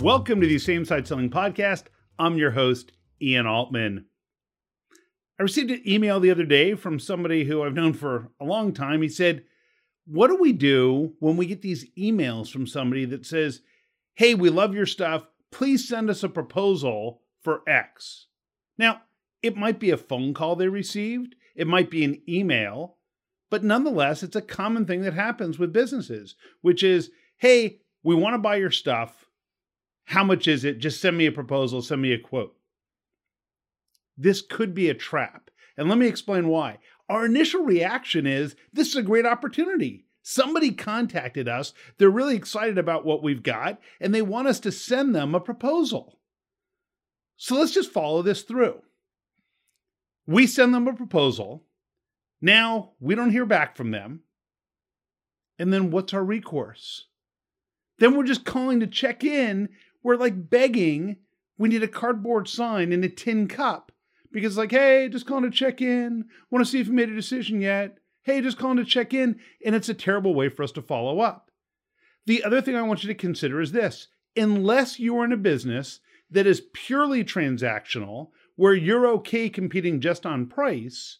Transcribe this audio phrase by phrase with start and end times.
[0.00, 1.84] Welcome to the Same Side Selling Podcast.
[2.18, 4.04] I'm your host, Ian Altman.
[5.40, 8.74] I received an email the other day from somebody who I've known for a long
[8.74, 9.00] time.
[9.00, 9.44] He said,
[10.06, 13.62] What do we do when we get these emails from somebody that says,
[14.14, 15.26] Hey, we love your stuff.
[15.50, 18.26] Please send us a proposal for X?
[18.76, 19.00] Now,
[19.42, 22.98] it might be a phone call they received, it might be an email,
[23.50, 28.34] but nonetheless, it's a common thing that happens with businesses, which is, Hey, we want
[28.34, 29.25] to buy your stuff
[30.06, 30.78] how much is it?
[30.78, 32.54] Just send me a proposal, send me a quote.
[34.16, 35.50] This could be a trap.
[35.76, 36.78] And let me explain why.
[37.08, 40.06] Our initial reaction is this is a great opportunity.
[40.22, 41.72] Somebody contacted us.
[41.98, 45.40] They're really excited about what we've got, and they want us to send them a
[45.40, 46.18] proposal.
[47.36, 48.82] So let's just follow this through.
[50.26, 51.64] We send them a proposal.
[52.40, 54.20] Now we don't hear back from them.
[55.58, 57.06] And then what's our recourse?
[57.98, 59.68] Then we're just calling to check in
[60.06, 61.16] we're like begging
[61.58, 63.90] we need a cardboard sign and a tin cup
[64.30, 66.26] because like hey just calling to check in.
[66.48, 67.98] Want to see if you made a decision yet.
[68.22, 69.40] Hey just calling to check in.
[69.64, 71.50] And it's a terrible way for us to follow up.
[72.24, 74.06] The other thing i want you to consider is this.
[74.36, 75.98] Unless you are in a business
[76.30, 81.18] that is purely transactional where you're okay competing just on price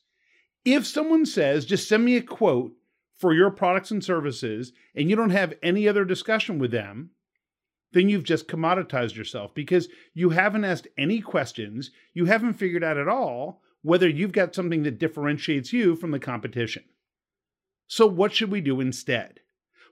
[0.64, 2.72] if someone says just send me a quote
[3.16, 7.10] for your products and services and you don't have any other discussion with them
[7.92, 11.90] then you've just commoditized yourself because you haven't asked any questions.
[12.14, 16.18] You haven't figured out at all whether you've got something that differentiates you from the
[16.18, 16.84] competition.
[17.86, 19.40] So, what should we do instead?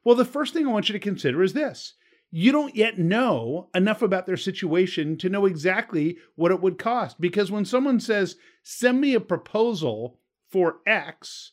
[0.04, 1.94] Well, the first thing I want you to consider is this
[2.36, 7.20] you don't yet know enough about their situation to know exactly what it would cost.
[7.20, 8.34] Because when someone says,
[8.64, 10.18] send me a proposal
[10.50, 11.52] for X,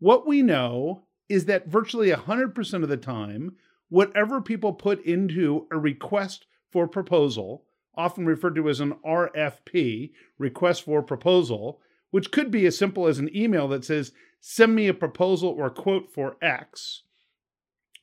[0.00, 3.52] what we know is that virtually 100% of the time,
[3.88, 10.84] whatever people put into a request for proposal, often referred to as an RFP, request
[10.84, 14.94] for proposal, which could be as simple as an email that says, send me a
[14.94, 17.02] proposal or quote for X.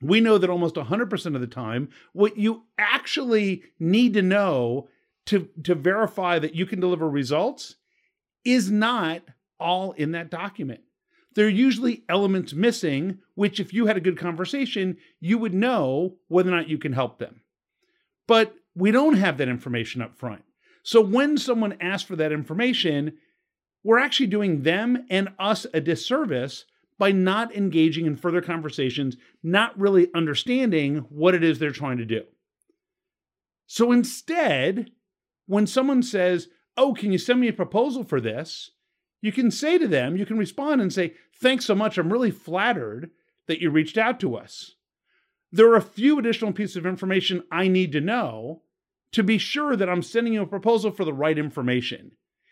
[0.01, 4.89] We know that almost 100% of the time, what you actually need to know
[5.27, 7.75] to, to verify that you can deliver results
[8.43, 9.21] is not
[9.59, 10.81] all in that document
[11.35, 16.15] there are usually elements missing, which, if you had a good conversation, you would know
[16.27, 17.41] whether or not you can help them.
[18.25, 20.43] But we don't have that information up front.
[20.83, 23.17] So when someone asks for that information,
[23.83, 26.65] we're actually doing them and us a disservice
[26.97, 32.05] by not engaging in further conversations, not really understanding what it is they're trying to
[32.05, 32.23] do.
[33.67, 34.91] So instead,
[35.47, 36.47] when someone says,
[36.77, 38.71] Oh, can you send me a proposal for this?
[39.25, 41.97] You can say to them, you can respond and say, Thanks so much.
[41.97, 43.09] I'm really flattered
[43.47, 44.75] that you reached out to us.
[45.51, 48.61] There are a few additional pieces of information I need to know
[49.13, 52.11] to be sure that I'm sending you a proposal for the right information.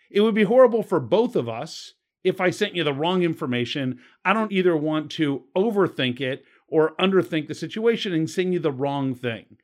[0.09, 4.00] It would be horrible for both of us if I sent you the wrong information.
[4.25, 8.72] I don't either want to overthink it or underthink the situation and send you the
[8.72, 9.57] wrong thing.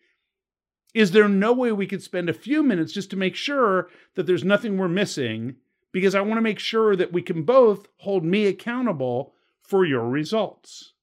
[0.94, 4.28] Is there no way we could spend a few minutes just to make sure that
[4.28, 5.56] there's nothing we're missing
[5.92, 10.08] because I want to make sure that we can both hold me accountable for your
[10.08, 10.94] results.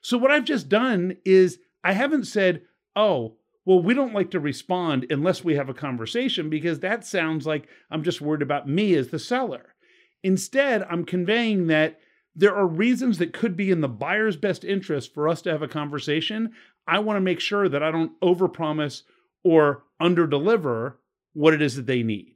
[0.00, 2.62] So, what I've just done is I haven't said,
[2.96, 7.46] oh, well, we don't like to respond unless we have a conversation because that sounds
[7.46, 9.74] like I'm just worried about me as the seller.
[10.22, 11.98] Instead, I'm conveying that
[12.36, 15.62] there are reasons that could be in the buyer's best interest for us to have
[15.62, 16.52] a conversation.
[16.86, 19.02] I want to make sure that I don't overpromise
[19.42, 20.94] or underdeliver
[21.32, 22.33] what it is that they need.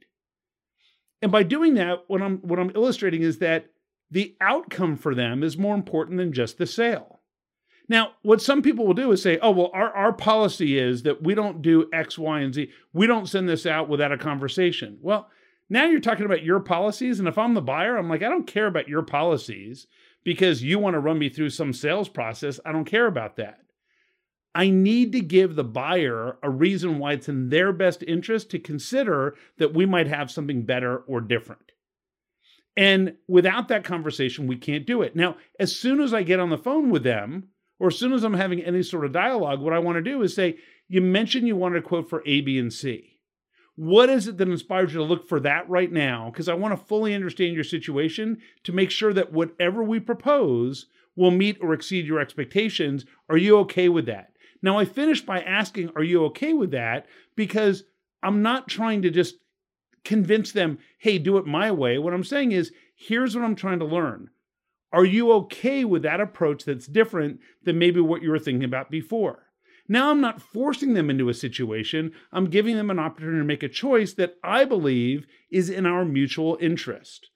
[1.21, 3.71] And by doing that, what I'm what I'm illustrating is that
[4.11, 7.19] the outcome for them is more important than just the sale.
[7.87, 11.23] Now, what some people will do is say, oh, well, our, our policy is that
[11.23, 12.69] we don't do X, Y, and Z.
[12.93, 14.99] We don't send this out without a conversation.
[15.01, 15.27] Well,
[15.69, 17.17] now you're talking about your policies.
[17.17, 19.87] And if I'm the buyer, I'm like, I don't care about your policies
[20.23, 22.59] because you want to run me through some sales process.
[22.63, 23.59] I don't care about that.
[24.55, 28.59] I need to give the buyer a reason why it's in their best interest to
[28.59, 31.71] consider that we might have something better or different.
[32.75, 35.15] And without that conversation, we can't do it.
[35.15, 37.49] Now, as soon as I get on the phone with them,
[37.79, 40.21] or as soon as I'm having any sort of dialogue, what I want to do
[40.21, 40.57] is say,
[40.87, 43.19] You mentioned you wanted a quote for A, B, and C.
[43.75, 46.29] What is it that inspires you to look for that right now?
[46.29, 50.87] Because I want to fully understand your situation to make sure that whatever we propose
[51.15, 53.05] will meet or exceed your expectations.
[53.29, 54.33] Are you okay with that?
[54.61, 57.07] Now, I finish by asking, Are you okay with that?
[57.35, 57.83] Because
[58.21, 59.35] I'm not trying to just
[60.03, 61.97] convince them, Hey, do it my way.
[61.97, 64.29] What I'm saying is, Here's what I'm trying to learn.
[64.91, 68.89] Are you okay with that approach that's different than maybe what you were thinking about
[68.89, 69.45] before?
[69.87, 73.63] Now I'm not forcing them into a situation, I'm giving them an opportunity to make
[73.63, 77.29] a choice that I believe is in our mutual interest.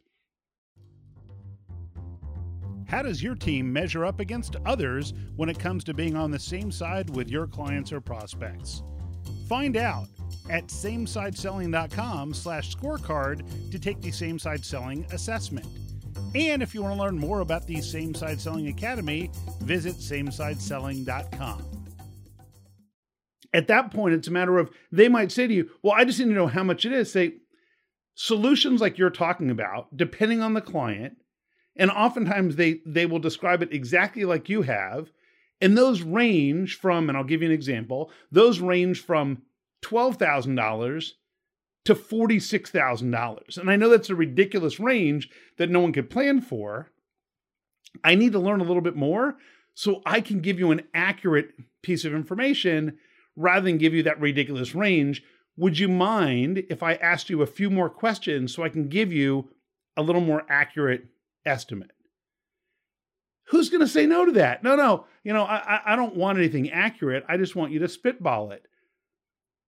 [2.87, 6.39] How does your team measure up against others when it comes to being on the
[6.39, 8.83] same side with your clients or prospects?
[9.47, 10.07] Find out
[10.49, 15.67] at samesideselling.com slash scorecard to take the same side selling assessment.
[16.35, 19.31] And if you want to learn more about the Same Side Selling Academy,
[19.61, 21.63] visit samesideselling.com.
[23.53, 26.17] At that point, it's a matter of they might say to you, Well, I just
[26.19, 27.11] need to know how much it is.
[27.11, 27.33] Say,
[28.15, 31.17] solutions like you're talking about, depending on the client,
[31.75, 35.11] and oftentimes they they will describe it exactly like you have,
[35.61, 39.43] and those range from, and I'll give you an example, those range from
[39.83, 41.11] $12,000
[41.85, 43.57] to $46,000.
[43.57, 46.91] And I know that's a ridiculous range that no one could plan for.
[48.03, 49.37] I need to learn a little bit more
[49.73, 52.97] so I can give you an accurate piece of information
[53.35, 55.23] rather than give you that ridiculous range.
[55.57, 59.11] Would you mind if I asked you a few more questions so I can give
[59.11, 59.49] you
[59.95, 61.05] a little more accurate
[61.45, 61.91] estimate?
[63.47, 64.63] Who's going to say no to that?
[64.63, 65.05] No, no.
[65.23, 67.23] You know, I, I don't want anything accurate.
[67.27, 68.65] I just want you to spitball it.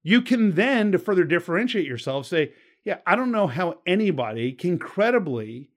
[0.03, 4.77] You can then, to further differentiate yourself, say, yeah, I don't know how anybody can
[4.77, 5.69] credibly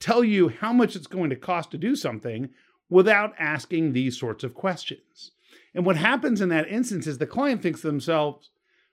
[0.00, 2.50] tell you how much it's going to cost to do something
[2.88, 5.32] without asking these sorts of questions.
[5.74, 8.50] And what happens in that instance is the client thinks to themselves,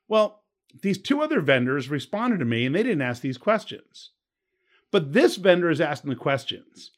[0.07, 0.43] well,
[0.81, 4.11] these two other vendors responded to me and they didn't ask these questions.
[4.93, 6.91] But this vendor is asking the questions.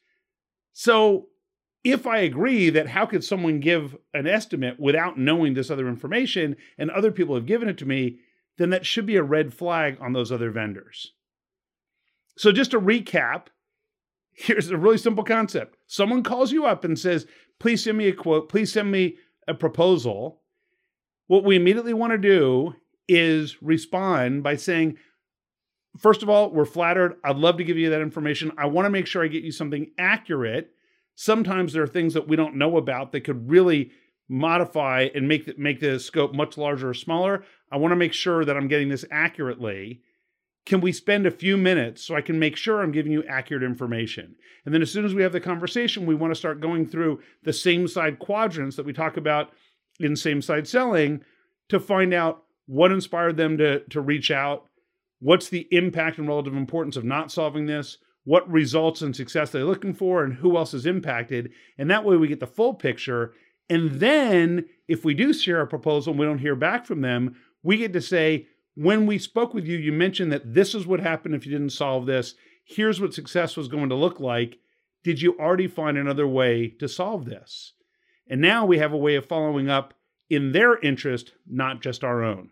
[0.74, 1.28] So
[1.82, 6.56] if I agree that how could someone give an estimate without knowing this other information
[6.76, 8.18] and other people have given it to me,
[8.58, 11.14] then that should be a red flag on those other vendors.
[12.36, 13.46] So, just to recap,
[14.34, 15.78] here's a really simple concept.
[15.86, 17.26] Someone calls you up and says,
[17.58, 19.16] Please send me a quote, please send me
[19.48, 20.42] a proposal.
[21.28, 22.74] What we immediately want to do
[23.08, 24.98] is respond by saying,
[25.98, 27.16] First of all, we're flattered.
[27.24, 28.52] I'd love to give you that information.
[28.58, 30.72] I want to make sure I get you something accurate
[31.16, 33.90] sometimes there are things that we don't know about that could really
[34.28, 37.42] modify and make the, make the scope much larger or smaller.
[37.72, 40.02] I want to make sure that I'm getting this accurately.
[40.66, 43.62] Can we spend a few minutes so I can make sure I'm giving you accurate
[43.62, 44.34] information?
[44.64, 47.20] And then as soon as we have the conversation, we want to start going through
[47.44, 49.50] the same side quadrants that we talk about
[50.00, 51.24] in same side selling
[51.68, 54.66] to find out what inspired them to, to reach out,
[55.20, 59.64] what's the impact and relative importance of not solving this, what results and success they're
[59.64, 61.52] looking for and who else is impacted.
[61.78, 63.32] And that way we get the full picture.
[63.70, 67.36] And then if we do share a proposal and we don't hear back from them,
[67.62, 71.00] we get to say, when we spoke with you, you mentioned that this is what
[71.00, 72.34] happened if you didn't solve this.
[72.64, 74.58] Here's what success was going to look like.
[75.02, 77.72] Did you already find another way to solve this?
[78.28, 79.94] And now we have a way of following up
[80.28, 82.50] in their interest, not just our own.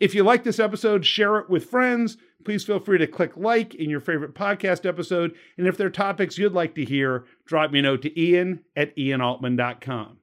[0.00, 2.16] If you like this episode, share it with friends.
[2.44, 5.34] Please feel free to click like in your favorite podcast episode.
[5.56, 8.60] And if there are topics you'd like to hear, drop me a note to ian
[8.76, 10.18] at ianaltman.com.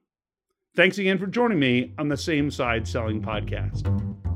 [0.74, 4.31] Thanks again for joining me on the Same Side Selling Podcast.